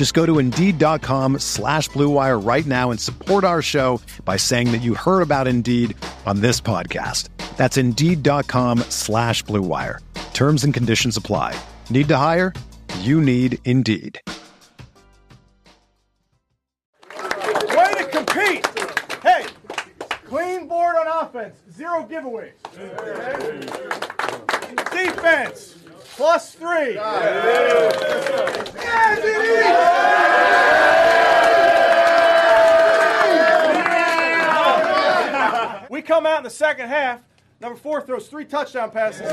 Just 0.00 0.14
go 0.14 0.24
to 0.24 0.38
Indeed.com 0.38 1.40
slash 1.40 1.90
BlueWire 1.90 2.42
right 2.42 2.64
now 2.64 2.90
and 2.90 2.98
support 2.98 3.44
our 3.44 3.60
show 3.60 4.00
by 4.24 4.38
saying 4.38 4.72
that 4.72 4.78
you 4.78 4.94
heard 4.94 5.20
about 5.20 5.46
Indeed 5.46 5.94
on 6.24 6.40
this 6.40 6.58
podcast. 6.58 7.28
That's 7.58 7.76
Indeed.com 7.76 8.78
slash 8.88 9.44
BlueWire. 9.44 9.98
Terms 10.32 10.64
and 10.64 10.72
conditions 10.72 11.18
apply. 11.18 11.54
Need 11.90 12.08
to 12.08 12.16
hire? 12.16 12.54
You 13.00 13.20
need 13.20 13.58
Indeed. 13.66 14.18
Way 17.76 17.94
to 17.98 18.08
compete! 18.10 18.66
Hey, 19.22 19.44
clean 20.24 20.66
board 20.66 20.96
on 20.96 21.26
offense, 21.26 21.56
zero 21.76 22.08
giveaways. 22.10 22.52
Defense, 24.94 25.76
plus 26.20 26.54
three. 26.54 26.98
We 35.88 36.02
come 36.02 36.26
out 36.26 36.36
in 36.36 36.44
the 36.44 36.50
second 36.50 36.88
half. 36.88 37.22
Number 37.62 37.78
four 37.78 38.02
throws 38.02 38.28
three 38.28 38.44
touchdown 38.44 38.90
passes. 38.90 39.32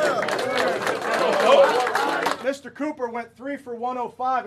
Mr. 2.39 2.73
Cooper 2.73 3.09
went 3.09 3.35
three 3.35 3.57
for 3.57 3.75
105. 3.75 4.45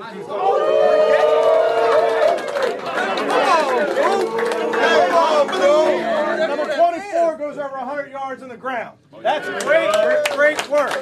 Number 6.48 6.74
24 6.74 7.36
goes 7.36 7.58
over 7.58 7.76
100 7.76 8.10
yards 8.10 8.42
on 8.42 8.48
the 8.48 8.56
ground. 8.56 8.98
That's 9.22 9.46
great, 9.64 9.92
great 10.36 10.68
work. 10.68 10.92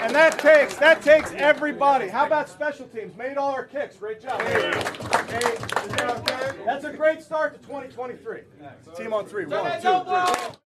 And 0.00 0.14
that 0.14 0.38
takes 0.38 0.76
that 0.76 1.02
takes 1.02 1.32
everybody. 1.32 2.08
How 2.08 2.26
about 2.26 2.48
special 2.48 2.86
teams? 2.88 3.16
Made 3.16 3.36
all 3.36 3.52
our 3.52 3.64
kicks. 3.64 3.96
Great 3.96 4.20
job. 4.20 4.40
That's 6.64 6.84
a 6.84 6.92
great 6.92 7.22
start 7.22 7.54
to 7.54 7.60
2023. 7.66 8.40
Team 8.96 9.12
on 9.12 9.26
three. 9.26 9.46
One, 9.46 9.80
two, 9.80 10.04
three. 10.04 10.58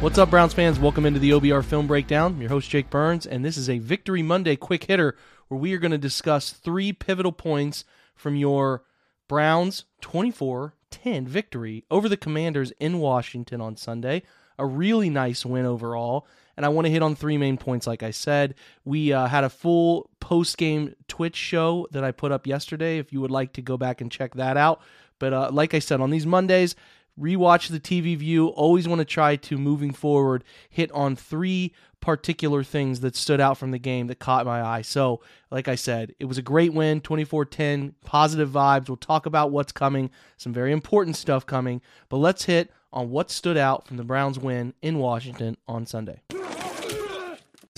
What's 0.00 0.16
up, 0.16 0.30
Browns 0.30 0.54
fans? 0.54 0.78
Welcome 0.78 1.06
into 1.06 1.18
the 1.18 1.30
OBR 1.30 1.64
Film 1.64 1.88
Breakdown. 1.88 2.34
I'm 2.34 2.40
your 2.40 2.50
host, 2.50 2.70
Jake 2.70 2.88
Burns, 2.88 3.26
and 3.26 3.44
this 3.44 3.56
is 3.56 3.68
a 3.68 3.78
Victory 3.78 4.22
Monday 4.22 4.54
quick 4.54 4.84
hitter 4.84 5.16
where 5.48 5.58
we 5.58 5.74
are 5.74 5.78
going 5.78 5.90
to 5.90 5.98
discuss 5.98 6.52
three 6.52 6.92
pivotal 6.92 7.32
points 7.32 7.84
from 8.14 8.36
your 8.36 8.84
Browns 9.26 9.86
24 10.00 10.74
10 10.92 11.26
victory 11.26 11.84
over 11.90 12.08
the 12.08 12.16
Commanders 12.16 12.72
in 12.78 13.00
Washington 13.00 13.60
on 13.60 13.76
Sunday. 13.76 14.22
A 14.56 14.64
really 14.64 15.10
nice 15.10 15.44
win 15.44 15.66
overall. 15.66 16.28
And 16.56 16.64
I 16.64 16.68
want 16.68 16.86
to 16.86 16.92
hit 16.92 17.02
on 17.02 17.16
three 17.16 17.36
main 17.36 17.56
points, 17.56 17.88
like 17.88 18.04
I 18.04 18.12
said. 18.12 18.54
We 18.84 19.12
uh, 19.12 19.26
had 19.26 19.42
a 19.42 19.50
full 19.50 20.10
post 20.20 20.58
game 20.58 20.94
Twitch 21.08 21.36
show 21.36 21.88
that 21.90 22.04
I 22.04 22.12
put 22.12 22.30
up 22.30 22.46
yesterday 22.46 22.98
if 22.98 23.12
you 23.12 23.20
would 23.20 23.32
like 23.32 23.52
to 23.54 23.62
go 23.62 23.76
back 23.76 24.00
and 24.00 24.12
check 24.12 24.34
that 24.34 24.56
out. 24.56 24.80
But 25.18 25.32
uh, 25.32 25.50
like 25.52 25.74
I 25.74 25.80
said, 25.80 26.00
on 26.00 26.10
these 26.10 26.26
Mondays, 26.26 26.76
rewatch 27.18 27.68
the 27.68 27.80
TV 27.80 28.16
view. 28.16 28.48
Always 28.48 28.86
want 28.86 29.00
to 29.00 29.04
try 29.04 29.36
to, 29.36 29.58
moving 29.58 29.92
forward, 29.92 30.44
hit 30.68 30.90
on 30.92 31.16
three 31.16 31.72
particular 32.00 32.62
things 32.62 33.00
that 33.00 33.16
stood 33.16 33.40
out 33.40 33.58
from 33.58 33.70
the 33.70 33.78
game 33.78 34.06
that 34.06 34.18
caught 34.18 34.46
my 34.46 34.62
eye. 34.62 34.82
So, 34.82 35.20
like 35.50 35.68
I 35.68 35.74
said, 35.74 36.14
it 36.20 36.26
was 36.26 36.38
a 36.38 36.42
great 36.42 36.72
win, 36.72 37.00
24 37.00 37.44
10, 37.46 37.94
positive 38.04 38.50
vibes. 38.50 38.88
We'll 38.88 38.96
talk 38.96 39.26
about 39.26 39.50
what's 39.50 39.72
coming, 39.72 40.10
some 40.36 40.52
very 40.52 40.72
important 40.72 41.16
stuff 41.16 41.44
coming. 41.44 41.80
But 42.08 42.18
let's 42.18 42.44
hit 42.44 42.70
on 42.92 43.10
what 43.10 43.30
stood 43.30 43.56
out 43.56 43.86
from 43.86 43.96
the 43.96 44.04
Browns' 44.04 44.38
win 44.38 44.74
in 44.80 44.98
Washington 44.98 45.56
on 45.66 45.86
Sunday. 45.86 46.22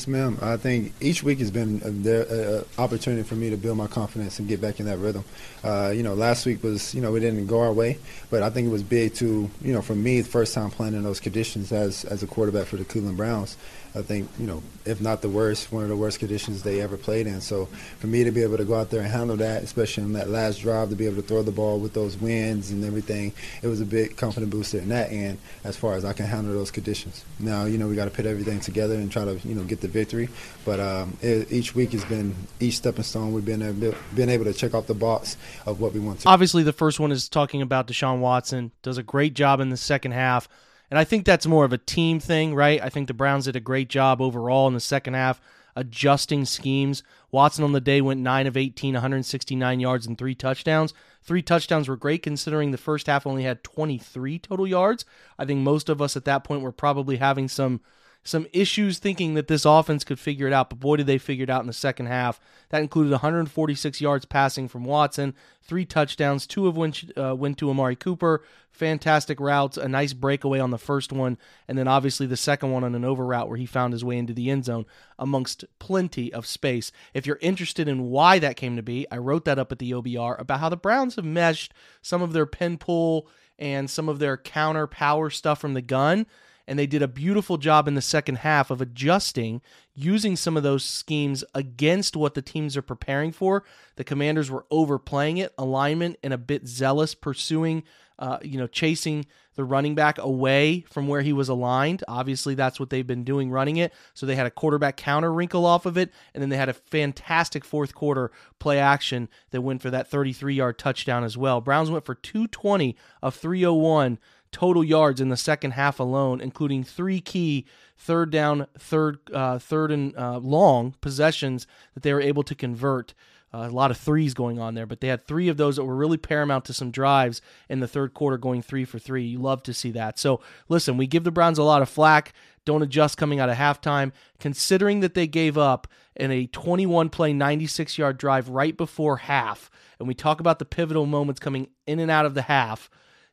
Yes, 0.01 0.09
ma'am. 0.09 0.39
I 0.41 0.57
think 0.57 0.95
each 1.03 1.23
week 1.23 1.41
has 1.41 1.51
been 1.51 1.83
an 1.83 2.65
opportunity 2.79 3.23
for 3.23 3.35
me 3.35 3.51
to 3.51 3.59
build 3.59 3.77
my 3.77 3.87
confidence 3.87 4.39
and 4.39 4.49
get 4.49 4.59
back 4.59 4.81
in 4.81 4.87
that 4.87 4.97
rhythm. 4.97 5.27
Uh, 5.63 5.93
you 5.95 6.03
know, 6.03 6.15
last 6.15 6.47
week 6.47 6.63
was, 6.63 6.95
you 6.95 7.03
know, 7.03 7.13
we 7.13 7.21
didn't 7.21 7.47
go 7.47 7.61
our 7.61 7.71
way, 7.71 7.99
but 8.31 8.43
I 8.43 8.49
think 8.49 8.67
it 8.67 8.71
was 8.71 8.83
big 8.83 9.13
to, 9.17 9.51
you 9.61 9.73
know, 9.75 9.83
for 9.83 9.95
me, 9.95 10.23
the 10.23 10.29
first 10.31 10.55
time 10.55 10.71
playing 10.71 10.95
in 10.95 11.03
those 11.03 11.21
conditions 11.21 11.71
as 11.71 12.07
as 12.07 12.23
a 12.23 12.27
quarterback 12.27 12.67
for 12.67 12.79
the 12.79 12.85
Cleveland 12.87 13.19
Browns. 13.19 13.59
I 13.95 14.03
think, 14.03 14.31
you 14.39 14.47
know, 14.47 14.63
if 14.85 15.01
not 15.01 15.21
the 15.21 15.29
worst, 15.29 15.73
one 15.73 15.83
of 15.83 15.89
the 15.89 15.97
worst 15.97 16.21
conditions 16.21 16.63
they 16.63 16.81
ever 16.81 16.97
played 16.97 17.27
in. 17.27 17.41
So 17.41 17.67
for 17.99 18.07
me 18.07 18.23
to 18.23 18.31
be 18.31 18.43
able 18.43 18.57
to 18.57 18.65
go 18.65 18.77
out 18.77 18.91
there 18.91 19.01
and 19.01 19.11
handle 19.11 19.37
that, 19.39 19.65
especially 19.65 20.05
in 20.05 20.13
that 20.13 20.31
last 20.31 20.61
drive, 20.61 20.91
to 20.91 20.95
be 20.97 21.07
able 21.07 21.17
to 21.17 21.23
throw 21.23 21.43
the 21.43 21.51
ball 21.51 21.81
with 21.81 21.93
those 21.93 22.17
winds 22.17 22.71
and 22.71 22.85
everything, 22.85 23.33
it 23.63 23.67
was 23.67 23.81
a 23.81 23.85
big 23.85 24.17
confidence 24.17 24.53
booster 24.53 24.79
in 24.79 24.91
that 24.91 25.11
end 25.11 25.39
as 25.65 25.77
far 25.77 25.95
as 25.95 26.05
I 26.05 26.13
can 26.13 26.27
handle 26.27 26.55
those 26.55 26.71
conditions. 26.71 27.25
Now, 27.41 27.65
you 27.65 27.79
know, 27.79 27.89
we 27.89 27.97
got 27.97 28.05
to 28.05 28.13
put 28.13 28.27
everything 28.27 28.61
together 28.61 28.95
and 28.95 29.11
try 29.11 29.25
to, 29.25 29.41
you 29.47 29.57
know, 29.57 29.65
get 29.65 29.81
the 29.81 29.89
victory. 29.91 30.29
But 30.65 30.81
um, 30.81 31.17
it, 31.21 31.51
each 31.53 31.75
week 31.75 31.93
has 31.93 32.05
been 32.05 32.35
each 32.59 32.77
stepping 32.77 33.05
stone. 33.05 33.33
We've 33.33 33.45
been 33.45 33.63
able, 33.63 33.95
been 34.15 34.29
able 34.29 34.45
to 34.45 34.53
check 34.53 34.75
off 34.75 34.87
the 34.87 34.95
box 34.95 35.37
of 35.67 35.81
what 35.81 35.93
we 35.93 36.01
want 36.01 36.21
to. 36.21 36.29
Obviously, 36.29 36.63
the 36.63 36.73
first 36.73 37.01
one 37.01 37.13
is 37.13 37.29
talking 37.29 37.63
about 37.63 37.87
Deshaun 37.87 38.21
Watson. 38.21 38.73
Does 38.83 38.99
a 38.99 39.03
great 39.03 39.35
job 39.35 39.61
in 39.61 39.71
the 39.71 39.77
second 39.77 40.13
half. 40.13 40.49
And 40.91 40.99
I 40.99 41.05
think 41.05 41.25
that's 41.25 41.47
more 41.47 41.65
of 41.65 41.73
a 41.73 41.79
team 41.79 42.19
thing, 42.19 42.55
right? 42.55 42.83
I 42.83 42.89
think 42.89 43.07
the 43.07 43.15
Browns 43.15 43.45
did 43.45 43.55
a 43.55 43.61
great 43.61 43.89
job 43.89 44.21
overall 44.21 44.67
in 44.67 44.75
the 44.75 44.81
second 44.81 45.15
half 45.15 45.41
adjusting 45.77 46.45
schemes. 46.45 47.03
Watson 47.31 47.65
on 47.65 47.73
the 47.73 47.81
day 47.81 48.01
went 48.01 48.21
9 48.21 48.47
of 48.47 48.57
18, 48.57 48.95
169 48.95 49.81
yards 49.81 50.07
and 50.07 50.19
three 50.19 50.35
touchdowns. 50.35 50.95
Three 51.23 51.43
touchdowns 51.43 51.89
were 51.89 51.97
great 51.97 52.23
considering 52.23 52.71
the 52.71 52.79
first 52.79 53.07
half 53.07 53.27
only 53.27 53.45
had 53.45 53.63
23 53.63 54.39
total 54.39 54.67
yards. 54.67 55.05
I 55.39 55.45
think 55.45 55.61
most 55.61 55.89
of 55.89 56.01
us 56.03 56.17
at 56.17 56.25
that 56.25 56.45
point 56.45 56.63
were 56.63 56.73
probably 56.73 57.17
having 57.17 57.49
some 57.49 57.81
some 58.23 58.47
issues 58.53 58.99
thinking 58.99 59.35
that 59.35 59.49
this 59.49 59.65
offense 59.65 60.05
could 60.05 60.19
figure 60.19 60.47
it 60.47 60.53
out, 60.53 60.69
but 60.69 60.81
boy, 60.81 60.97
did 60.97 61.07
they 61.07 61.17
figure 61.17 61.45
it 61.45 61.51
out 61.51 61.63
in 61.63 61.67
the 61.67 61.73
second 61.73 62.07
half. 62.07 62.39
That 62.69 62.83
included 62.83 63.13
146 63.13 64.01
yards 64.01 64.27
passing 64.27 64.69
from 64.69 64.85
Watson, 64.85 65.35
three 65.63 65.87
touchdowns, 65.87 66.47
two 66.47 66.67
of 66.67 66.77
which 66.77 67.07
uh, 67.17 67.35
went 67.35 67.57
to 67.59 67.71
Amari 67.71 67.97
Cooper. 67.97 68.43
Fantastic 68.71 69.41
routes, 69.41 69.77
a 69.77 69.89
nice 69.89 70.13
breakaway 70.13 70.59
on 70.59 70.71
the 70.71 70.79
first 70.79 71.13
one, 71.13 71.39
and 71.67 71.79
then 71.79 71.89
obviously 71.89 72.27
the 72.27 72.37
second 72.37 72.71
one 72.71 72.85
on 72.85 72.95
an 72.95 73.05
over 73.05 73.25
route 73.25 73.49
where 73.49 73.57
he 73.57 73.67
found 73.67 73.93
his 73.93 74.05
way 74.05 74.19
into 74.19 74.35
the 74.35 74.51
end 74.51 74.67
zone 74.67 74.85
amongst 75.19 75.65
plenty 75.79 76.33
of 76.33 76.47
space. 76.47 76.93
If 77.15 77.27
you're 77.27 77.39
interested 77.41 77.89
in 77.89 78.11
why 78.11 78.39
that 78.39 78.57
came 78.57 78.77
to 78.77 78.83
be, 78.83 79.07
I 79.11 79.17
wrote 79.17 79.47
that 79.47 79.59
up 79.59 79.73
at 79.73 79.79
the 79.79 79.93
OBR 79.93 80.39
about 80.39 80.61
how 80.61 80.69
the 80.69 80.77
Browns 80.77 81.17
have 81.17 81.25
meshed 81.25 81.73
some 82.03 82.23
of 82.23 82.33
their 82.33 82.47
pin 82.47 82.77
pull 82.79 83.29
and 83.59 83.89
some 83.91 84.09
of 84.09 84.19
their 84.19 84.37
counter 84.37 84.87
power 84.87 85.31
stuff 85.31 85.61
from 85.61 85.75
the 85.75 85.83
gun 85.83 86.27
and 86.71 86.79
they 86.79 86.87
did 86.87 87.03
a 87.03 87.09
beautiful 87.09 87.59
job 87.59 87.89
in 87.89 87.97
the 87.97 88.01
second 88.01 88.37
half 88.37 88.71
of 88.71 88.81
adjusting, 88.81 89.61
using 89.93 90.37
some 90.37 90.57
of 90.57 90.63
those 90.63 90.85
schemes 90.85 91.43
against 91.53 92.15
what 92.15 92.35
the 92.35 92.43
teams 92.43 92.77
are 92.77 92.83
preparing 92.83 93.33
for. 93.33 93.65
The 93.97 94.05
Commanders 94.05 94.53
were 94.53 94.65
overplaying 94.71 95.39
it, 95.39 95.53
alignment, 95.59 96.21
and 96.23 96.33
a 96.33 96.39
bit 96.39 96.69
zealous, 96.69 97.13
pursuing, 97.13 97.83
uh, 98.21 98.39
you 98.43 98.57
know, 98.57 98.69
chasing 98.69 99.27
the 99.57 99.65
running 99.65 99.97
back 99.97 100.19
away 100.19 100.85
from 100.89 101.09
where 101.09 101.23
he 101.23 101.33
was 101.33 101.49
aligned. 101.49 102.05
Obviously, 102.07 102.55
that's 102.55 102.79
what 102.79 102.89
they've 102.89 103.07
been 103.07 103.25
doing 103.25 103.51
running 103.51 103.79
it. 103.79 103.93
So 104.15 104.25
they 104.25 104.37
had 104.37 104.47
a 104.47 104.51
quarterback 104.51 104.97
counter 104.97 105.33
wrinkle 105.33 105.67
off 105.67 105.87
of 105.87 105.99
it, 105.99 106.13
and 106.35 106.41
then 106.41 106.51
they 106.51 106.57
had 106.57 106.69
a 106.69 106.75
fantastic 106.75 107.65
fourth 107.65 107.97
quarter 107.97 108.31
play 108.61 108.79
action 108.79 109.29
that 109.51 109.63
went 109.63 109.83
for 109.83 109.91
that 109.91 110.09
33 110.09 110.55
yard 110.55 110.79
touchdown 110.79 111.25
as 111.25 111.37
well. 111.37 111.61
Browns 111.61 111.91
went 111.91 112.05
for 112.05 112.15
220 112.15 112.97
of 113.23 113.35
301 113.35 114.21
total 114.53 114.85
yards 114.85 115.21
in 115.21 115.29
the 115.29 115.37
second 115.37 115.73
half 115.73 116.01
alone, 116.01 116.41
including 116.41 116.85
three 116.85 117.21
key 117.21 117.67
third 117.97 118.31
down, 118.31 118.67
third, 118.79 119.19
uh, 119.33 119.59
third 119.59 119.93
and 119.93 120.17
uh, 120.17 120.39
long 120.39 120.95
possessions 121.01 121.67
that 121.95 122.03
they 122.03 122.13
were 122.13 122.21
able 122.21 122.43
to 122.43 122.55
convert. 122.55 123.15
Uh, 123.53 123.67
a 123.69 123.69
lot 123.69 123.91
of 123.91 123.97
threes 123.97 124.33
going 124.33 124.61
on 124.61 124.75
there, 124.75 124.87
but 124.87 125.01
they 125.01 125.09
had 125.09 125.27
three 125.27 125.49
of 125.49 125.57
those 125.57 125.75
that 125.75 125.85
were 125.85 125.97
really 125.97 126.17
paramount 126.17 126.65
to 126.65 126.73
some 126.73 126.93
drives 126.93 127.43
in 127.69 127.81
the 127.81 127.89
third 127.89 128.15
quarter, 128.15 128.39
going 128.39 128.63
three 128.63 128.85
for 128.85 129.01
three. 129.01 129.25
You 129.25 129.41
love 129.41 129.65
to 129.65 129.75
see 129.75 129.91
that. 129.91 130.21
So, 130.21 130.41
listen, 130.69 130.97
we 130.97 131.09
give 131.09 131.25
the 131.25 131.33
Browns 131.33 131.59
a 131.59 131.65
lot 131.65 131.83
of 131.83 131.89
flack. 131.89 132.33
Don't 132.65 132.83
adjust 132.83 133.17
coming 133.17 133.41
out 133.41 133.49
of 133.49 133.57
halftime, 133.57 134.13
considering 134.39 135.01
that 135.01 135.15
they 135.15 135.27
gave 135.27 135.59
up 135.59 135.89
in 136.15 136.31
a 136.31 136.47
21 136.47 137.09
play, 137.09 137.33
96 137.33 137.99
yard 137.99 138.19
drive 138.19 138.49
right 138.49 138.77
before 138.77 139.17
half. 139.17 139.69
And 139.99 140.07
we 140.07 140.15
talk 140.15 140.39
about 140.39 140.61
the 140.61 140.65
pivotal 140.65 141.07
moments 141.07 141.41
coming 141.41 141.69
in 141.87 141.99
and 141.99 142.11
out 142.11 142.27
of 142.27 142.35
the 142.35 142.43
half. 142.43 142.89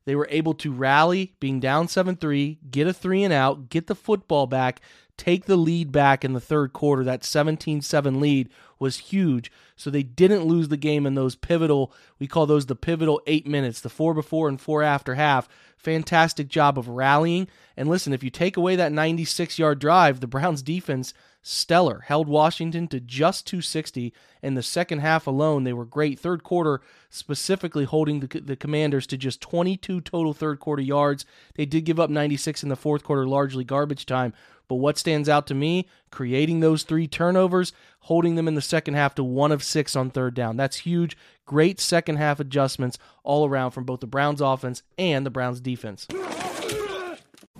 They 0.08 0.16
were 0.16 0.30
able 0.32 0.54
to 0.54 0.72
rally, 0.72 1.34
being 1.42 1.60
down 1.60 1.90
7 1.90 2.16
3, 2.16 2.60
get 2.72 2.88
a 2.88 2.94
three 2.94 3.26
and 3.26 3.34
out, 3.34 3.70
get 3.70 3.88
the 3.88 3.94
football 3.94 4.48
back, 4.48 4.80
take 5.18 5.48
the 5.48 5.58
lead 5.58 5.92
back 5.92 6.24
in 6.24 6.32
the 6.32 6.40
third 6.40 6.72
quarter. 6.72 7.04
That 7.04 7.26
17 7.26 7.82
7 7.82 8.22
lead 8.22 8.48
was 8.80 9.00
huge. 9.00 9.52
So 9.76 9.90
they 9.90 10.04
didn't 10.04 10.46
lose 10.46 10.70
the 10.70 10.78
game 10.78 11.06
in 11.06 11.16
those 11.16 11.36
pivotal, 11.36 11.92
we 12.20 12.28
call 12.28 12.46
those 12.46 12.68
the 12.68 12.76
pivotal 12.76 13.22
eight 13.28 13.46
minutes, 13.46 13.82
the 13.82 13.90
four 13.90 14.14
before 14.14 14.48
and 14.48 14.62
four 14.62 14.82
after 14.82 15.16
half. 15.16 15.50
Fantastic 15.76 16.48
job 16.48 16.80
of 16.80 16.88
rallying. 16.88 17.50
And 17.76 17.90
listen, 17.90 18.14
if 18.14 18.24
you 18.24 18.30
take 18.30 18.56
away 18.56 18.78
that 18.78 18.94
96 18.94 19.60
yard 19.60 19.80
drive, 19.80 20.22
the 20.22 20.28
Browns 20.28 20.62
defense 20.62 21.14
stellar. 21.48 22.02
Held 22.02 22.28
Washington 22.28 22.88
to 22.90 23.00
just 23.00 23.48
260 23.48 24.14
in 24.42 24.56
the 24.56 24.64
second 24.64 25.00
half 25.00 25.28
alone. 25.28 25.64
They 25.64 25.74
were 25.74 25.86
great. 25.86 26.20
Third 26.20 26.44
quarter, 26.44 26.82
specifically 27.10 27.86
holding 27.86 28.20
the, 28.20 28.28
the 28.42 28.56
Commanders 28.56 29.08
to 29.08 29.18
just 29.18 29.42
22 29.42 30.02
total 30.02 30.34
third 30.34 30.60
quarter 30.60 30.82
yards. 30.82 31.26
They 31.56 31.66
did 31.66 31.86
give 31.86 32.00
up 32.00 32.10
96 32.10 32.64
in 32.64 32.70
the 32.70 32.76
fourth 32.76 33.04
quarter, 33.04 33.26
largely 33.26 33.64
garbage 33.64 34.06
time. 34.06 34.34
But 34.68 34.76
what 34.76 34.98
stands 34.98 35.30
out 35.30 35.48
to 35.48 35.54
me, 35.54 35.88
creating 36.12 36.60
those 36.60 36.84
three 36.84 37.08
turnovers, 37.08 37.72
holding 38.02 38.36
them 38.36 38.50
in 38.50 38.56
the 38.56 38.62
second 38.62 38.96
half 38.96 39.16
to 39.16 39.24
one 39.24 39.54
of 39.54 39.64
six 39.64 39.96
on 39.96 40.10
third 40.10 40.34
down. 40.34 40.58
That's 40.58 40.78
huge. 40.78 41.16
Great 41.46 41.80
second 41.80 42.18
half 42.18 42.42
adjustments 42.42 42.98
all 43.24 43.48
around 43.48 43.72
from 43.72 43.86
both 43.86 44.02
the 44.02 44.08
Browns 44.08 44.42
offense 44.42 44.84
and 44.98 45.26
the 45.26 45.30
Browns 45.30 45.62
defense. 45.62 46.08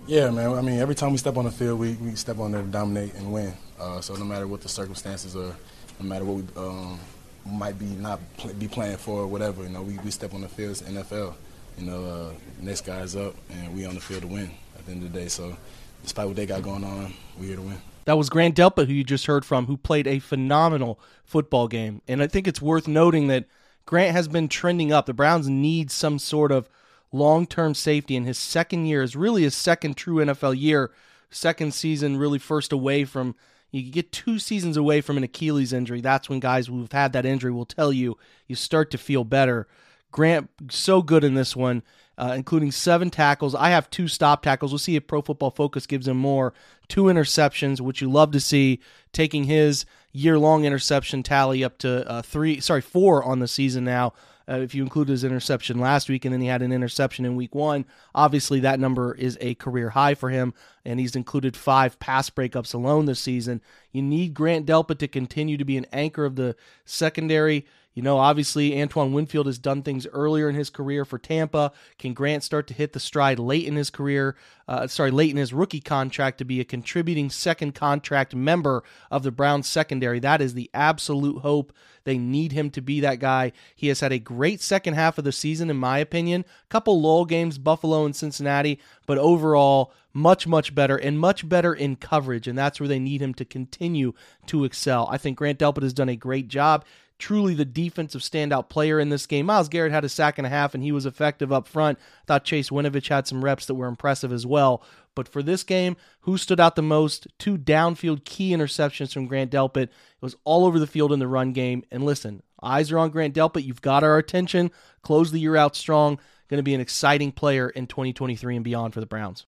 Yeah, 0.06 0.30
man. 0.30 0.52
I 0.52 0.60
mean, 0.60 0.78
every 0.78 0.94
time 0.94 1.12
we 1.12 1.18
step 1.18 1.38
on 1.38 1.46
the 1.46 1.50
field, 1.50 1.78
we, 1.78 1.94
we 1.94 2.14
step 2.14 2.38
on 2.38 2.52
there 2.52 2.62
to 2.62 2.68
dominate 2.68 3.14
and 3.14 3.32
win. 3.32 3.54
Uh, 3.80 4.00
so 4.00 4.14
no 4.14 4.24
matter 4.24 4.46
what 4.46 4.60
the 4.60 4.68
circumstances 4.68 5.36
are, 5.36 5.54
no 6.00 6.06
matter 6.06 6.24
what 6.24 6.36
we 6.36 6.62
um, 6.62 6.98
might 7.46 7.78
be 7.78 7.86
not 7.86 8.20
pl- 8.36 8.54
be 8.54 8.68
playing 8.68 8.96
for 8.96 9.22
or 9.22 9.26
whatever, 9.26 9.62
you 9.62 9.68
know, 9.68 9.82
we, 9.82 9.98
we 9.98 10.10
step 10.10 10.34
on 10.34 10.40
the 10.40 10.48
field. 10.48 10.72
It's 10.72 10.82
NFL. 10.82 11.34
You 11.78 11.86
know, 11.86 12.04
uh, 12.04 12.32
next 12.60 12.84
guy's 12.84 13.14
up, 13.14 13.34
and 13.50 13.74
we 13.74 13.86
on 13.86 13.94
the 13.94 14.00
field 14.00 14.22
to 14.22 14.28
win 14.28 14.50
at 14.76 14.86
the 14.86 14.92
end 14.92 15.04
of 15.04 15.12
the 15.12 15.18
day. 15.20 15.28
So 15.28 15.56
despite 16.02 16.26
what 16.26 16.36
they 16.36 16.46
got 16.46 16.62
going 16.62 16.84
on, 16.84 17.14
we 17.38 17.46
here 17.46 17.56
to 17.56 17.62
win. 17.62 17.80
That 18.04 18.16
was 18.16 18.30
Grant 18.30 18.56
Delpit, 18.56 18.86
who 18.86 18.94
you 18.94 19.04
just 19.04 19.26
heard 19.26 19.44
from, 19.44 19.66
who 19.66 19.76
played 19.76 20.06
a 20.06 20.18
phenomenal 20.18 20.98
football 21.24 21.68
game. 21.68 22.00
And 22.08 22.22
I 22.22 22.26
think 22.26 22.48
it's 22.48 22.62
worth 22.62 22.88
noting 22.88 23.28
that 23.28 23.44
Grant 23.86 24.12
has 24.12 24.28
been 24.28 24.48
trending 24.48 24.92
up. 24.92 25.06
The 25.06 25.14
Browns 25.14 25.48
need 25.48 25.90
some 25.90 26.18
sort 26.18 26.50
of 26.50 26.68
long 27.12 27.46
term 27.46 27.74
safety, 27.74 28.16
and 28.16 28.26
his 28.26 28.38
second 28.38 28.86
year 28.86 29.02
is 29.02 29.14
really 29.14 29.42
his 29.42 29.54
second 29.54 29.96
true 29.96 30.16
NFL 30.16 30.58
year. 30.58 30.90
Second 31.30 31.74
season, 31.74 32.16
really 32.16 32.38
first 32.38 32.72
away 32.72 33.04
from. 33.04 33.34
You 33.70 33.90
get 33.90 34.12
two 34.12 34.38
seasons 34.38 34.76
away 34.76 35.00
from 35.00 35.16
an 35.16 35.24
Achilles 35.24 35.72
injury. 35.72 36.00
That's 36.00 36.28
when 36.28 36.40
guys 36.40 36.68
who've 36.68 36.90
had 36.90 37.12
that 37.12 37.26
injury 37.26 37.52
will 37.52 37.66
tell 37.66 37.92
you 37.92 38.16
you 38.46 38.54
start 38.54 38.90
to 38.92 38.98
feel 38.98 39.24
better. 39.24 39.68
Grant, 40.10 40.48
so 40.70 41.02
good 41.02 41.22
in 41.22 41.34
this 41.34 41.54
one 41.54 41.82
uh, 42.18 42.34
including 42.36 42.72
seven 42.72 43.10
tackles. 43.10 43.54
I 43.54 43.70
have 43.70 43.88
two 43.88 44.08
stop 44.08 44.42
tackles. 44.42 44.72
We'll 44.72 44.80
see 44.80 44.96
if 44.96 45.06
Pro 45.06 45.22
Football 45.22 45.52
Focus 45.52 45.86
gives 45.86 46.08
him 46.08 46.16
more. 46.16 46.52
Two 46.88 47.04
interceptions, 47.04 47.80
which 47.80 48.02
you 48.02 48.10
love 48.10 48.32
to 48.32 48.40
see, 48.40 48.80
taking 49.12 49.44
his 49.44 49.86
year 50.12 50.36
long 50.36 50.64
interception 50.64 51.22
tally 51.22 51.62
up 51.62 51.78
to 51.78 52.06
uh, 52.10 52.22
three, 52.22 52.58
sorry, 52.58 52.80
four 52.80 53.22
on 53.22 53.38
the 53.38 53.46
season 53.46 53.84
now. 53.84 54.12
Uh, 54.48 54.56
if 54.56 54.74
you 54.74 54.82
include 54.82 55.08
his 55.08 55.24
interception 55.24 55.78
last 55.78 56.08
week 56.08 56.24
and 56.24 56.32
then 56.32 56.40
he 56.40 56.46
had 56.46 56.62
an 56.62 56.72
interception 56.72 57.24
in 57.24 57.36
week 57.36 57.54
one, 57.54 57.84
obviously 58.14 58.60
that 58.60 58.80
number 58.80 59.14
is 59.14 59.36
a 59.40 59.54
career 59.56 59.90
high 59.90 60.14
for 60.14 60.30
him, 60.30 60.54
and 60.84 60.98
he's 60.98 61.16
included 61.16 61.56
five 61.56 61.98
pass 61.98 62.30
breakups 62.30 62.72
alone 62.72 63.04
this 63.04 63.20
season. 63.20 63.60
You 63.92 64.02
need 64.02 64.34
Grant 64.34 64.66
Delpit 64.66 64.98
to 64.98 65.08
continue 65.08 65.56
to 65.56 65.64
be 65.64 65.76
an 65.76 65.86
anchor 65.92 66.24
of 66.24 66.36
the 66.36 66.56
secondary. 66.84 67.66
You 67.98 68.02
know, 68.02 68.18
obviously, 68.18 68.80
Antoine 68.80 69.12
Winfield 69.12 69.46
has 69.46 69.58
done 69.58 69.82
things 69.82 70.06
earlier 70.12 70.48
in 70.48 70.54
his 70.54 70.70
career 70.70 71.04
for 71.04 71.18
Tampa. 71.18 71.72
Can 71.98 72.14
Grant 72.14 72.44
start 72.44 72.68
to 72.68 72.74
hit 72.74 72.92
the 72.92 73.00
stride 73.00 73.40
late 73.40 73.66
in 73.66 73.74
his 73.74 73.90
career? 73.90 74.36
Uh, 74.68 74.86
sorry, 74.86 75.10
late 75.10 75.32
in 75.32 75.36
his 75.36 75.52
rookie 75.52 75.80
contract 75.80 76.38
to 76.38 76.44
be 76.44 76.60
a 76.60 76.64
contributing 76.64 77.28
second 77.28 77.74
contract 77.74 78.36
member 78.36 78.84
of 79.10 79.24
the 79.24 79.32
Browns 79.32 79.66
secondary? 79.66 80.20
That 80.20 80.40
is 80.40 80.54
the 80.54 80.70
absolute 80.72 81.40
hope. 81.40 81.72
They 82.04 82.18
need 82.18 82.52
him 82.52 82.70
to 82.70 82.80
be 82.80 83.00
that 83.00 83.18
guy. 83.18 83.50
He 83.74 83.88
has 83.88 83.98
had 83.98 84.12
a 84.12 84.20
great 84.20 84.60
second 84.60 84.94
half 84.94 85.18
of 85.18 85.24
the 85.24 85.32
season, 85.32 85.68
in 85.68 85.76
my 85.76 85.98
opinion. 85.98 86.44
Couple 86.68 87.00
lull 87.00 87.24
games, 87.24 87.58
Buffalo 87.58 88.04
and 88.04 88.14
Cincinnati, 88.14 88.78
but 89.06 89.18
overall, 89.18 89.92
much, 90.12 90.46
much 90.46 90.72
better 90.72 90.96
and 90.96 91.18
much 91.18 91.48
better 91.48 91.74
in 91.74 91.96
coverage. 91.96 92.46
And 92.46 92.56
that's 92.56 92.78
where 92.78 92.88
they 92.88 93.00
need 93.00 93.20
him 93.20 93.34
to 93.34 93.44
continue 93.44 94.12
to 94.46 94.64
excel. 94.64 95.08
I 95.10 95.18
think 95.18 95.36
Grant 95.36 95.58
Delpit 95.58 95.82
has 95.82 95.92
done 95.92 96.08
a 96.08 96.14
great 96.14 96.46
job 96.46 96.84
truly 97.18 97.54
the 97.54 97.64
defensive 97.64 98.20
standout 98.20 98.68
player 98.68 99.00
in 99.00 99.08
this 99.08 99.26
game. 99.26 99.46
Myles 99.46 99.68
Garrett 99.68 99.92
had 99.92 100.04
a 100.04 100.08
sack 100.08 100.38
and 100.38 100.46
a 100.46 100.50
half, 100.50 100.74
and 100.74 100.82
he 100.82 100.92
was 100.92 101.06
effective 101.06 101.52
up 101.52 101.66
front. 101.66 101.98
I 101.98 102.24
thought 102.26 102.44
Chase 102.44 102.70
Winovich 102.70 103.08
had 103.08 103.26
some 103.26 103.44
reps 103.44 103.66
that 103.66 103.74
were 103.74 103.88
impressive 103.88 104.32
as 104.32 104.46
well. 104.46 104.82
But 105.14 105.28
for 105.28 105.42
this 105.42 105.64
game, 105.64 105.96
who 106.20 106.38
stood 106.38 106.60
out 106.60 106.76
the 106.76 106.82
most? 106.82 107.26
Two 107.38 107.58
downfield 107.58 108.24
key 108.24 108.50
interceptions 108.50 109.12
from 109.12 109.26
Grant 109.26 109.50
Delpit. 109.50 109.84
It 109.84 109.90
was 110.20 110.36
all 110.44 110.64
over 110.64 110.78
the 110.78 110.86
field 110.86 111.12
in 111.12 111.18
the 111.18 111.26
run 111.26 111.52
game. 111.52 111.82
And 111.90 112.04
listen, 112.04 112.42
eyes 112.62 112.92
are 112.92 112.98
on 112.98 113.10
Grant 113.10 113.34
Delpit. 113.34 113.64
You've 113.64 113.82
got 113.82 114.04
our 114.04 114.16
attention. 114.16 114.70
Close 115.02 115.32
the 115.32 115.40
year 115.40 115.56
out 115.56 115.74
strong. 115.74 116.20
Going 116.48 116.58
to 116.58 116.62
be 116.62 116.74
an 116.74 116.80
exciting 116.80 117.32
player 117.32 117.68
in 117.68 117.88
2023 117.88 118.56
and 118.56 118.64
beyond 118.64 118.94
for 118.94 119.00
the 119.00 119.06
Browns. 119.06 119.44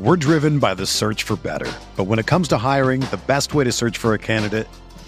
We're 0.00 0.16
driven 0.16 0.58
by 0.58 0.74
the 0.74 0.86
search 0.86 1.22
for 1.22 1.36
better. 1.36 1.70
But 1.94 2.04
when 2.04 2.18
it 2.18 2.26
comes 2.26 2.48
to 2.48 2.58
hiring, 2.58 3.02
the 3.02 3.20
best 3.26 3.54
way 3.54 3.64
to 3.64 3.72
search 3.72 3.98
for 3.98 4.14
a 4.14 4.18
candidate 4.18 4.66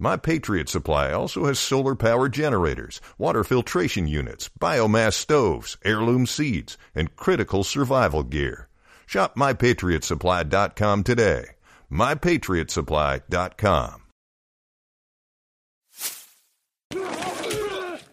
My 0.00 0.16
Patriot 0.16 0.68
Supply 0.68 1.10
also 1.10 1.46
has 1.46 1.58
solar 1.58 1.96
power 1.96 2.28
generators, 2.28 3.00
water 3.18 3.42
filtration 3.42 4.06
units, 4.06 4.48
biomass 4.60 5.14
stoves, 5.14 5.76
heirloom 5.84 6.24
seeds, 6.26 6.78
and 6.94 7.16
critical 7.16 7.64
survival 7.64 8.22
gear. 8.22 8.68
Shop 9.06 9.34
MyPatriotSupply.com 9.34 11.02
today. 11.02 11.46
MyPatriotSupply.com. 11.90 14.02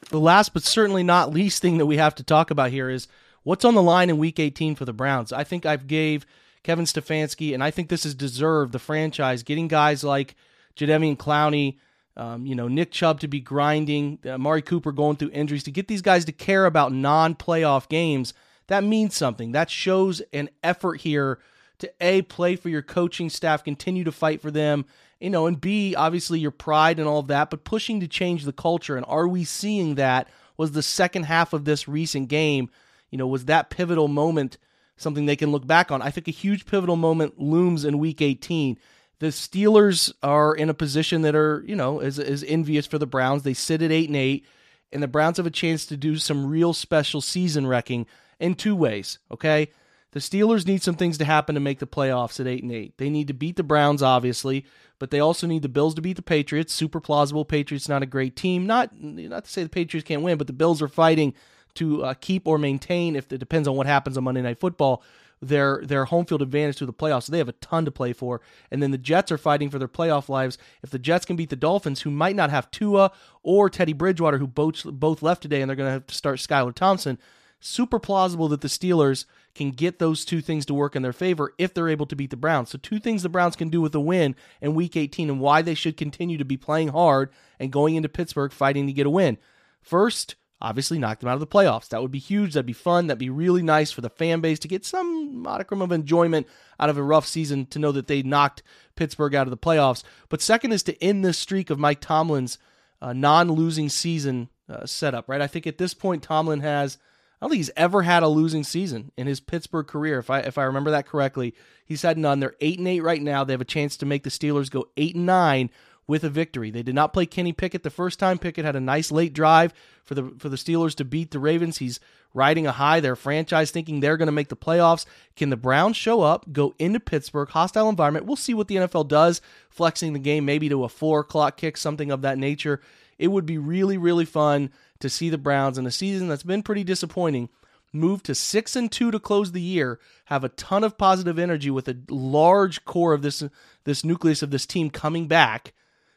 The 0.10 0.20
last 0.20 0.54
but 0.54 0.64
certainly 0.64 1.04
not 1.04 1.34
least 1.34 1.62
thing 1.62 1.78
that 1.78 1.86
we 1.86 1.98
have 1.98 2.16
to 2.16 2.24
talk 2.24 2.50
about 2.50 2.72
here 2.72 2.90
is 2.90 3.08
what's 3.44 3.66
on 3.66 3.76
the 3.76 3.84
line 3.84 4.10
in 4.10 4.18
week 4.18 4.40
18 4.40 4.74
for 4.76 4.86
the 4.86 4.94
Browns. 4.94 5.32
I 5.32 5.44
think 5.44 5.68
I've 5.68 5.88
gave 5.88 6.26
Kevin 6.64 6.86
Stefanski, 6.86 7.54
and 7.54 7.64
I 7.64 7.70
think 7.70 7.90
this 7.90 8.06
is 8.06 8.16
deserved 8.16 8.72
the 8.72 8.80
franchise 8.80 9.44
getting 9.44 9.68
guys 9.68 10.04
like 10.04 10.36
Jadeveon 10.76 11.18
Clowney, 11.18 11.78
um, 12.18 12.46
you 12.46 12.56
know, 12.56 12.68
Nick 12.68 12.92
Chubb 12.92 13.20
to 13.22 13.28
be 13.28 13.40
grinding, 13.40 14.20
uh, 14.26 14.38
Mari 14.38 14.62
Cooper 14.62 14.92
going 14.92 15.18
through 15.18 15.32
injuries, 15.32 15.64
to 15.64 15.72
get 15.72 15.88
these 15.88 16.02
guys 16.02 16.26
to 16.26 16.32
care 16.32 16.66
about 16.66 16.94
non 16.94 17.36
playoff 17.36 17.90
games. 17.90 18.34
That 18.68 18.84
means 18.84 19.16
something. 19.16 19.52
That 19.52 19.70
shows 19.70 20.22
an 20.34 20.50
effort 20.64 21.02
here 21.02 21.40
to 21.80 21.92
A, 22.02 22.22
play 22.24 22.56
for 22.56 22.70
your 22.70 22.82
coaching 22.82 23.30
staff, 23.30 23.64
continue 23.64 24.04
to 24.06 24.12
fight 24.12 24.42
for 24.42 24.50
them, 24.50 24.86
you 25.20 25.30
know, 25.30 25.46
and 25.46 25.60
B, 25.60 25.96
obviously 25.96 26.40
your 26.40 26.52
pride 26.52 27.00
and 27.00 27.08
all 27.08 27.20
of 27.20 27.28
that, 27.28 27.50
but 27.50 27.64
pushing 27.64 28.00
to 28.00 28.08
change 28.08 28.44
the 28.44 28.54
culture. 28.54 28.96
And 28.96 29.06
are 29.08 29.28
we 29.28 29.44
seeing 29.44 29.96
that? 29.96 30.28
Was 30.58 30.72
the 30.72 30.82
second 30.82 31.24
half 31.24 31.52
of 31.52 31.66
this 31.66 31.88
recent 31.88 32.30
game, 32.30 32.70
you 33.12 33.18
know, 33.18 33.28
was 33.28 33.46
that 33.46 33.70
pivotal 33.70 34.08
moment 34.08 34.58
something 34.96 35.26
they 35.26 35.36
can 35.36 35.52
look 35.52 35.68
back 35.68 35.92
on? 35.92 36.02
I 36.02 36.12
think 36.12 36.30
a 36.30 36.32
huge 36.32 36.66
pivotal 36.66 36.96
moment 36.96 37.40
looms 37.40 37.84
in 37.84 38.00
week 38.00 38.22
18. 38.22 38.78
The 39.20 39.28
Steelers 39.28 40.12
are 40.22 40.54
in 40.54 40.70
a 40.70 40.74
position 40.74 41.22
that 41.22 41.36
are, 41.36 41.64
you 41.66 41.76
know, 41.76 42.00
is, 42.00 42.20
is 42.20 42.44
envious 42.44 42.86
for 42.86 42.98
the 42.98 43.08
Browns. 43.08 43.44
They 43.44 43.54
sit 43.54 43.82
at 43.82 43.92
8 43.92 44.10
and 44.10 44.18
8, 44.18 44.46
and 44.92 45.04
the 45.04 45.08
Browns 45.08 45.38
have 45.38 45.46
a 45.46 45.52
chance 45.52 45.86
to 45.88 45.98
do 45.98 46.18
some 46.18 46.46
real 46.48 46.74
special 46.74 47.22
season 47.22 47.66
wrecking 47.66 48.08
in 48.40 48.56
two 48.56 48.76
ways, 48.76 49.20
okay? 49.32 49.70
The 50.12 50.22
Steelers 50.22 50.66
need 50.66 50.82
some 50.82 50.96
things 50.96 51.18
to 51.18 51.26
happen 51.26 51.56
to 51.56 51.62
make 51.62 51.80
the 51.80 51.88
playoffs 51.88 52.40
at 52.40 52.48
8 52.48 52.64
and 52.64 52.72
8. 52.72 52.98
They 52.98 53.10
need 53.10 53.28
to 53.28 53.34
beat 53.34 53.58
the 53.58 53.64
Browns 53.64 54.02
obviously, 54.02 54.66
but 54.98 55.12
they 55.12 55.20
also 55.20 55.46
need 55.46 55.62
the 55.62 55.70
Bills 55.70 55.94
to 55.96 56.02
beat 56.02 56.16
the 56.16 56.22
Patriots. 56.22 56.74
Super 56.74 57.02
plausible. 57.02 57.44
Patriots 57.44 57.90
not 57.90 58.02
a 58.02 58.06
great 58.06 58.36
team. 58.38 58.66
Not 58.66 58.98
not 58.98 59.44
to 59.44 59.52
say 59.52 59.64
the 59.64 59.70
Patriots 59.70 60.08
can't 60.08 60.22
win, 60.22 60.38
but 60.38 60.48
the 60.48 60.54
Bills 60.54 60.82
are 60.82 60.88
fighting 60.88 61.34
to 61.74 62.04
uh, 62.06 62.14
keep 62.14 62.48
or 62.48 62.58
maintain 62.58 63.18
if 63.18 63.30
it 63.34 63.40
depends 63.40 63.68
on 63.68 63.76
what 63.76 63.88
happens 63.88 64.18
on 64.18 64.24
Monday 64.24 64.42
Night 64.42 64.62
Football 64.62 65.04
their 65.42 65.82
their 65.84 66.06
home 66.06 66.26
field 66.26 66.42
advantage 66.42 66.78
to 66.78 66.86
the 66.86 66.94
playoffs. 66.94 67.24
So 67.24 67.32
they 67.32 67.38
have 67.38 67.50
a 67.50 67.54
ton 67.54 67.86
to 67.86 67.92
play 67.92 68.14
for. 68.14 68.42
And 68.72 68.82
then 68.82 68.92
the 68.92 68.98
Jets 68.98 69.32
are 69.32 69.38
fighting 69.38 69.70
for 69.70 69.80
their 69.80 69.88
playoff 69.88 70.30
lives. 70.30 70.58
If 70.84 70.90
the 70.90 71.00
Jets 71.00 71.26
can 71.26 71.36
beat 71.36 71.50
the 71.50 71.56
Dolphins, 71.56 72.02
who 72.02 72.12
might 72.12 72.36
not 72.36 72.50
have 72.50 72.72
Tua 72.72 73.12
or 73.44 73.70
Teddy 73.70 73.94
Bridgewater, 73.94 74.38
who 74.38 74.48
both 74.48 74.84
both 74.86 75.22
left 75.22 75.42
today, 75.42 75.62
and 75.62 75.70
they're 75.70 75.76
going 75.76 75.88
to 75.88 75.94
have 75.94 76.08
to 76.08 76.16
start 76.16 76.40
Skylar 76.40 76.74
Thompson, 76.74 77.20
super 77.60 78.00
plausible 78.00 78.48
that 78.50 78.62
the 78.62 78.68
Steelers 78.68 79.26
can 79.54 79.72
get 79.72 80.00
those 80.00 80.26
two 80.26 80.42
things 80.42 80.66
to 80.66 80.74
work 80.74 80.96
in 80.96 81.02
their 81.02 81.14
favor 81.14 81.54
if 81.58 81.74
they're 81.74 81.90
able 81.90 82.06
to 82.06 82.16
beat 82.16 82.30
the 82.30 82.38
Browns. 82.38 82.70
So, 82.70 82.78
two 82.78 83.00
things 83.00 83.24
the 83.24 83.30
Browns 83.30 83.56
can 83.56 83.70
do 83.70 83.82
with 83.82 83.96
a 83.96 84.00
win 84.00 84.36
in 84.62 84.76
week 84.76 84.96
18 84.96 85.30
and 85.30 85.40
why 85.40 85.62
they 85.62 85.74
should 85.74 85.98
continue 85.98 86.38
to 86.38 86.46
be 86.46 86.58
playing 86.58 86.90
hard 86.90 87.32
and 87.60 87.72
going 87.72 87.96
into 87.96 88.10
Pittsburgh 88.10 88.52
fighting 88.52 88.88
to 88.88 88.94
get 88.94 89.08
a 89.08 89.10
win. 89.10 89.38
First, 89.82 90.36
obviously 90.62 90.98
knock 90.98 91.20
them 91.20 91.30
out 91.30 91.34
of 91.34 91.40
the 91.40 91.48
playoffs. 91.48 91.90
That 91.90 92.02
would 92.02 92.12
be 92.12 92.20
huge. 92.20 92.54
That'd 92.54 92.66
be 92.66 92.74
fun. 92.74 93.08
That'd 93.08 93.20
be 93.20 93.30
really 93.30 93.62
nice 93.62 93.92
for 93.92 94.02
the 94.02 94.10
fan 94.10 94.42
base 94.42 94.60
to 94.60 94.68
get 94.68 94.86
some 94.86 95.42
modicum 95.42 95.82
of 95.82 95.92
enjoyment 95.92 96.48
out 96.80 96.90
of 96.90 96.98
a 96.98 97.04
rough 97.04 97.28
season 97.28 97.66
to 97.68 97.80
know 97.80 97.92
that 97.92 98.08
they 98.08 98.24
knocked 98.24 98.64
Pittsburgh 98.96 99.36
out 99.36 99.48
of 99.48 99.52
the 99.52 99.58
playoffs. 99.58 100.04
But 100.30 100.42
second 100.42 100.72
is 100.72 100.84
to 100.84 101.04
end 101.04 101.24
this 101.24 101.38
streak 101.38 101.70
of 101.70 101.80
Mike 101.80 102.02
Tomlin's 102.02 102.58
uh, 103.02 103.14
non 103.14 103.52
losing 103.52 103.90
season 103.90 104.50
uh, 104.70 104.86
setup, 104.86 105.28
right? 105.28 105.42
I 105.42 105.48
think 105.48 105.68
at 105.68 105.78
this 105.78 105.94
point, 105.94 106.24
Tomlin 106.24 106.62
has 106.62 106.98
I 107.40 107.46
don't 107.46 107.52
think 107.52 107.60
he's 107.60 107.72
ever 107.76 108.02
had 108.02 108.24
a 108.24 108.28
losing 108.28 108.64
season 108.64 109.12
in 109.18 109.28
his 109.28 109.42
Pittsburgh 109.42 109.88
career. 109.88 110.20
If 110.20 110.30
I 110.30 110.40
if 110.40 110.58
I 110.58 110.64
remember 110.64 110.92
that 110.92 111.08
correctly, 111.08 111.54
he's 111.86 112.02
had 112.02 112.18
none. 112.18 112.40
They're 112.40 112.56
eight 112.62 112.80
and 112.80 112.88
eight 112.88 113.02
right 113.02 113.22
now. 113.22 113.44
They 113.44 113.54
have 113.54 113.62
a 113.62 113.66
chance 113.66 113.98
to 113.98 114.06
make 114.06 114.24
the 114.24 114.30
Steelers 114.30 114.72
go 114.72 114.88
eight 114.96 115.16
and 115.16 115.26
nine 115.26 115.70
with 116.08 116.24
a 116.24 116.30
victory. 116.30 116.70
They 116.70 116.84
did 116.84 116.96
not 116.96 117.14
play 117.14 117.26
Kenny 117.26 117.54
Pickett 117.54 117.84
the 117.84 117.90
first 117.90 118.20
time. 118.20 118.38
Pickett 118.38 118.66
had 118.66 118.76
a 118.76 118.82
nice 118.82 119.12
late 119.12 119.34
drive 119.34 119.74
for 120.04 120.14
the 120.14 120.34
for 120.38 120.50
the 120.50 120.56
Steelers 120.56 120.96
to 120.96 121.06
beat 121.06 121.32
the 121.32 121.40
Ravens. 121.40 121.78
He's 121.78 122.00
riding 122.34 122.68
a 122.68 122.72
high. 122.72 123.00
Their 123.00 123.16
franchise 123.16 123.72
thinking 123.72 124.00
they're 124.00 124.18
going 124.18 124.28
to 124.28 124.32
make 124.32 124.50
the 124.50 124.56
playoffs. 124.56 125.06
Can 125.36 125.50
the 125.50 125.58
Browns 125.58 125.98
show 125.98 126.22
up, 126.22 126.52
go 126.52 126.76
into 126.78 127.00
Pittsburgh, 127.00 127.50
hostile 127.50 127.90
environment? 127.90 128.26
We'll 128.26 128.36
see 128.36 128.54
what 128.54 128.68
the 128.68 128.76
NFL 128.76 129.08
does, 129.08 129.42
flexing 129.70 130.14
the 130.14 130.20
game 130.20 130.46
maybe 130.46 130.70
to 130.70 130.84
a 130.84 130.90
four 130.90 131.22
o'clock 131.22 131.58
kick, 131.58 131.78
something 131.78 132.12
of 132.12 132.22
that 132.22 132.38
nature. 132.38 132.82
It 133.18 133.30
would 133.30 133.46
be 133.46 133.58
really 133.58 133.98
really 133.98 134.26
fun 134.26 134.72
to 135.00 135.10
see 135.10 135.30
the 135.30 135.38
Browns 135.38 135.78
in 135.78 135.86
a 135.86 135.92
season 135.92 136.28
that's 136.28 136.44
been 136.44 136.64
pretty 136.64 136.84
disappointing 136.84 137.50
move 137.96 138.22
to 138.24 138.36
6 138.36 138.76
and 138.76 138.92
2 138.92 139.12
to 139.12 139.20
close 139.20 139.54
the 139.54 139.62
year, 139.62 140.00
have 140.26 140.44
a 140.44 140.50
ton 140.50 140.84
of 140.84 140.98
positive 140.98 141.40
energy 141.40 141.72
with 141.72 141.88
a 141.88 141.98
large 142.10 142.84
core 142.84 143.14
of 143.14 143.22
this 143.22 143.42
this 143.86 144.04
nucleus 144.04 144.44
of 144.44 144.52
this 144.52 144.66
team 144.66 144.90
coming 144.90 145.28
back 145.28 145.74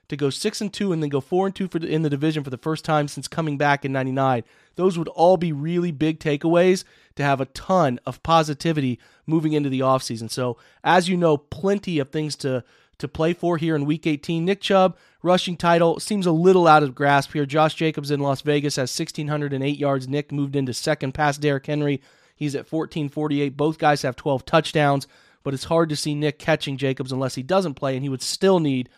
to 0.08 0.16
go 0.16 0.30
6 0.30 0.60
and 0.60 0.72
2 0.72 0.92
and 0.92 1.02
then 1.02 1.10
go 1.10 1.20
4 1.20 1.46
and 1.46 1.54
2 1.54 1.68
for 1.68 1.78
the, 1.78 1.88
in 1.88 2.02
the 2.02 2.10
division 2.10 2.42
for 2.42 2.50
the 2.50 2.56
first 2.56 2.84
time 2.84 3.08
since 3.08 3.28
coming 3.28 3.58
back 3.58 3.84
in 3.84 3.92
99. 3.92 4.42
Those 4.76 4.98
would 4.98 5.08
all 5.08 5.36
be 5.36 5.52
really 5.52 5.92
big 5.92 6.18
takeaways 6.18 6.84
to 7.16 7.22
have 7.22 7.40
a 7.40 7.46
ton 7.46 8.00
of 8.06 8.22
positivity 8.22 8.98
moving 9.26 9.52
into 9.52 9.68
the 9.68 9.80
offseason. 9.80 10.30
So, 10.30 10.56
as 10.82 11.08
you 11.08 11.16
know, 11.16 11.36
plenty 11.36 11.98
of 11.98 12.10
things 12.10 12.36
to 12.36 12.64
to 12.98 13.08
play 13.08 13.32
for 13.32 13.56
here 13.56 13.76
in 13.76 13.84
week 13.84 14.06
18. 14.06 14.44
Nick 14.44 14.60
Chubb 14.60 14.96
rushing 15.22 15.56
title 15.56 16.00
seems 16.00 16.26
a 16.26 16.32
little 16.32 16.66
out 16.66 16.82
of 16.82 16.94
grasp 16.94 17.32
here. 17.32 17.46
Josh 17.46 17.74
Jacobs 17.74 18.10
in 18.10 18.20
Las 18.20 18.40
Vegas 18.42 18.76
has 18.76 18.98
1,608 18.98 19.78
yards. 19.78 20.08
Nick 20.08 20.32
moved 20.32 20.56
into 20.56 20.74
second 20.74 21.12
past 21.12 21.40
Derrick 21.40 21.66
Henry. 21.66 22.02
He's 22.34 22.54
at 22.54 22.70
1,448. 22.70 23.56
Both 23.56 23.78
guys 23.78 24.02
have 24.02 24.16
12 24.16 24.44
touchdowns, 24.44 25.06
but 25.42 25.54
it's 25.54 25.64
hard 25.64 25.88
to 25.88 25.96
see 25.96 26.14
Nick 26.14 26.38
catching 26.38 26.76
Jacobs 26.76 27.12
unless 27.12 27.34
he 27.34 27.42
doesn't 27.42 27.74
play, 27.74 27.94
and 27.94 28.02
he 28.02 28.08
would 28.08 28.22
still 28.22 28.60
need 28.60 28.88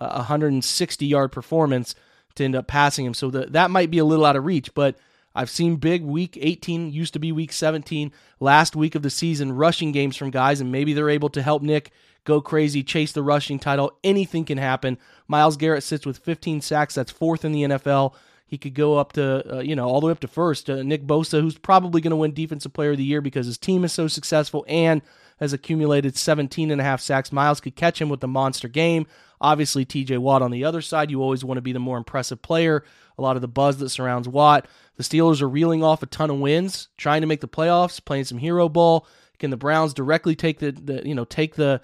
a 0.00 0.18
160 0.18 1.06
yard 1.06 1.32
performance 1.32 1.94
to 2.36 2.44
end 2.44 2.56
up 2.56 2.66
passing 2.66 3.04
him. 3.04 3.14
So 3.14 3.30
the, 3.30 3.46
that 3.46 3.70
might 3.70 3.90
be 3.90 3.98
a 3.98 4.04
little 4.04 4.24
out 4.24 4.36
of 4.36 4.44
reach, 4.44 4.74
but 4.74 4.96
I've 5.34 5.50
seen 5.50 5.76
big 5.76 6.02
week 6.02 6.36
18, 6.40 6.92
used 6.92 7.12
to 7.12 7.18
be 7.18 7.32
week 7.32 7.52
17, 7.52 8.12
last 8.40 8.74
week 8.74 8.94
of 8.94 9.02
the 9.02 9.10
season, 9.10 9.52
rushing 9.52 9.92
games 9.92 10.16
from 10.16 10.30
guys, 10.30 10.60
and 10.60 10.72
maybe 10.72 10.92
they're 10.92 11.10
able 11.10 11.30
to 11.30 11.42
help 11.42 11.62
Nick 11.62 11.92
go 12.24 12.40
crazy, 12.40 12.82
chase 12.82 13.12
the 13.12 13.22
rushing 13.22 13.58
title. 13.58 13.92
Anything 14.02 14.44
can 14.44 14.58
happen. 14.58 14.98
Myles 15.28 15.56
Garrett 15.56 15.84
sits 15.84 16.04
with 16.04 16.18
15 16.18 16.60
sacks. 16.60 16.94
That's 16.94 17.12
fourth 17.12 17.44
in 17.44 17.52
the 17.52 17.62
NFL. 17.62 18.14
He 18.46 18.58
could 18.58 18.74
go 18.74 18.98
up 18.98 19.12
to, 19.12 19.58
uh, 19.58 19.60
you 19.60 19.76
know, 19.76 19.88
all 19.88 20.00
the 20.00 20.08
way 20.08 20.12
up 20.12 20.20
to 20.20 20.28
first. 20.28 20.68
Uh, 20.68 20.82
Nick 20.82 21.06
Bosa, 21.06 21.40
who's 21.40 21.56
probably 21.56 22.00
going 22.00 22.10
to 22.10 22.16
win 22.16 22.34
Defensive 22.34 22.72
Player 22.72 22.90
of 22.90 22.96
the 22.96 23.04
Year 23.04 23.20
because 23.20 23.46
his 23.46 23.56
team 23.56 23.84
is 23.84 23.92
so 23.92 24.08
successful 24.08 24.64
and 24.66 25.02
has 25.38 25.52
accumulated 25.52 26.16
17 26.16 26.70
and 26.70 26.80
a 26.80 26.84
half 26.84 27.00
sacks. 27.00 27.30
Myles 27.32 27.60
could 27.60 27.76
catch 27.76 28.00
him 28.00 28.08
with 28.08 28.20
the 28.20 28.28
monster 28.28 28.68
game. 28.68 29.06
Obviously, 29.40 29.86
TJ 29.86 30.18
Watt 30.18 30.42
on 30.42 30.50
the 30.50 30.64
other 30.64 30.82
side. 30.82 31.10
You 31.10 31.22
always 31.22 31.44
want 31.44 31.58
to 31.58 31.62
be 31.62 31.72
the 31.72 31.78
more 31.78 31.96
impressive 31.96 32.42
player. 32.42 32.84
A 33.16 33.22
lot 33.22 33.36
of 33.36 33.42
the 33.42 33.48
buzz 33.48 33.78
that 33.78 33.88
surrounds 33.88 34.28
Watt. 34.28 34.66
The 34.96 35.02
Steelers 35.02 35.40
are 35.40 35.48
reeling 35.48 35.82
off 35.82 36.02
a 36.02 36.06
ton 36.06 36.30
of 36.30 36.38
wins, 36.38 36.88
trying 36.96 37.22
to 37.22 37.26
make 37.26 37.40
the 37.40 37.48
playoffs, 37.48 38.04
playing 38.04 38.24
some 38.24 38.38
hero 38.38 38.68
ball. 38.68 39.06
Can 39.38 39.50
the 39.50 39.56
Browns 39.56 39.94
directly 39.94 40.36
take 40.36 40.58
the, 40.58 40.72
the 40.72 41.06
you 41.06 41.14
know 41.14 41.24
take 41.24 41.54
the 41.54 41.80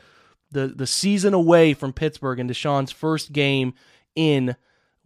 the 0.50 0.68
the 0.68 0.86
season 0.86 1.34
away 1.34 1.74
from 1.74 1.92
Pittsburgh 1.92 2.38
and 2.38 2.50
Deshaun's 2.50 2.92
first 2.92 3.32
game 3.32 3.74
in 4.14 4.56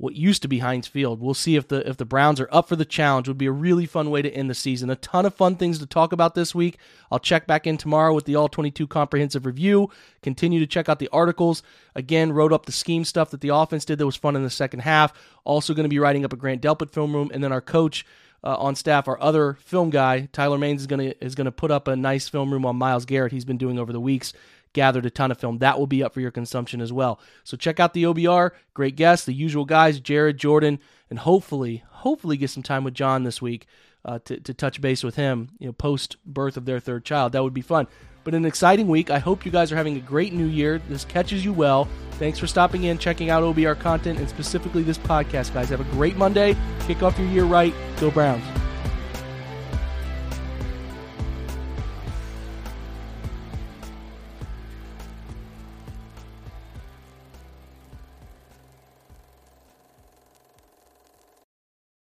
what 0.01 0.17
used 0.17 0.41
to 0.41 0.49
be 0.49 0.61
Heinz 0.61 0.87
Field. 0.87 1.21
We'll 1.21 1.35
see 1.35 1.57
if 1.57 1.69
the 1.69 1.87
if 1.87 1.99
the 1.99 2.07
Browns 2.07 2.41
are 2.41 2.49
up 2.51 2.69
for 2.69 2.75
the 2.75 2.87
challenge. 2.87 3.29
Would 3.29 3.37
be 3.37 3.47
a 3.47 3.53
really 3.53 3.85
fun 3.85 4.11
way 4.11 4.23
to 4.23 4.31
end 4.31 4.49
the 4.49 4.55
season. 4.55 4.89
A 4.89 4.97
ton 4.97 5.27
of 5.27 5.35
fun 5.35 5.57
things 5.57 5.79
to 5.79 5.87
talk 5.87 6.13
about 6.13 6.35
this 6.35 6.55
week. 6.55 6.79
I'll 7.13 7.19
check 7.19 7.47
back 7.47 7.67
in 7.67 7.77
tomorrow 7.77 8.15
with 8.15 8.25
the 8.25 8.35
All 8.35 8.49
22 8.49 8.87
comprehensive 8.87 9.45
review. 9.45 9.91
Continue 10.23 10.59
to 10.59 10.67
check 10.67 10.89
out 10.89 11.01
the 11.01 11.11
articles. 11.13 11.63
Again, 11.95 12.33
wrote 12.33 12.53
up 12.53 12.65
the 12.65 12.73
scheme 12.73 13.05
stuff 13.05 13.31
that 13.31 13.43
the 13.43 13.51
offense 13.51 13.85
did 13.85 13.99
that 13.99 14.07
was 14.07 14.17
fun 14.17 14.37
in 14.37 14.43
the 14.43 14.49
second 14.49 14.81
half. 14.81 15.13
Also 15.45 15.75
going 15.75 15.85
to 15.85 15.91
be 15.91 15.99
writing 15.99 16.25
up 16.25 16.33
a 16.33 16.37
Grant 16.37 16.63
Delpit 16.63 16.91
film 16.91 17.15
room, 17.15 17.31
and 17.33 17.45
then 17.45 17.53
our 17.53 17.61
coach. 17.61 18.07
Uh, 18.43 18.57
on 18.57 18.75
staff, 18.75 19.07
our 19.07 19.21
other 19.21 19.59
film 19.61 19.91
guy 19.91 20.27
Tyler 20.33 20.57
Maines 20.57 20.77
is 20.77 20.87
gonna 20.87 21.13
is 21.21 21.35
gonna 21.35 21.53
put 21.53 21.71
up 21.71 21.87
a 21.87 21.95
nice 21.95 22.27
film 22.27 22.51
room 22.51 22.65
on 22.65 22.75
Myles 22.75 23.05
Garrett. 23.05 23.33
He's 23.33 23.45
been 23.45 23.59
doing 23.59 23.79
over 23.79 23.93
the 23.93 24.01
weeks 24.01 24.33
gathered 24.73 25.07
a 25.07 25.11
ton 25.11 25.31
of 25.31 25.39
film. 25.39 25.59
That 25.59 25.79
will 25.79 25.87
be 25.87 26.03
up 26.03 26.15
for 26.15 26.21
your 26.21 26.31
consumption 26.31 26.81
as 26.81 26.93
well. 26.93 27.21
So 27.45 27.57
check 27.57 27.81
out 27.81 27.95
the 27.95 28.05
OBR. 28.05 28.53
Great 28.75 28.97
guests, 28.97 29.27
the 29.27 29.35
usual 29.35 29.65
guys, 29.65 30.01
Jared, 30.01 30.39
Jordan, 30.39 30.79
and 31.09 31.19
hopefully, 31.19 31.83
hopefully 31.89 32.37
get 32.37 32.51
some 32.51 32.63
time 32.63 32.85
with 32.85 32.95
John 32.95 33.25
this 33.25 33.43
week 33.43 33.67
uh, 34.05 34.19
to, 34.25 34.41
to 34.41 34.55
touch 34.55 34.81
base 34.81 35.03
with 35.03 35.17
him, 35.17 35.51
you 35.59 35.67
know, 35.67 35.73
post 35.73 36.17
birth 36.25 36.57
of 36.57 36.65
their 36.65 36.81
third 36.81 37.05
child. 37.05 37.33
That 37.33 37.43
would 37.43 37.55
be 37.55 37.63
fun. 37.63 37.87
But 38.23 38.35
an 38.35 38.45
exciting 38.45 38.89
week. 38.89 39.11
I 39.11 39.19
hope 39.19 39.47
you 39.47 39.51
guys 39.51 39.73
are 39.73 39.77
having 39.77 39.97
a 39.97 40.01
great 40.01 40.33
new 40.33 40.47
year. 40.47 40.81
This 40.89 41.05
catches 41.05 41.45
you 41.45 41.53
well. 41.53 41.89
Thanks 42.13 42.39
for 42.39 42.47
stopping 42.47 42.85
in, 42.85 42.99
checking 42.99 43.31
out 43.31 43.43
OBR 43.43 43.79
content, 43.81 44.19
and 44.19 44.29
specifically 44.29 44.83
this 44.83 44.99
podcast, 44.99 45.55
guys. 45.55 45.71
Have 45.71 45.81
a 45.81 45.93
great 45.93 46.17
Monday. 46.17 46.55
Kick 46.81 47.03
off 47.03 47.19
your 47.19 47.29
year 47.29 47.45
right. 47.45 47.75
Go 47.99 48.11
Browns. 48.11 48.45